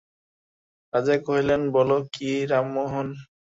[0.93, 3.07] রাজা কহিলেন, বল কী রামমোহন।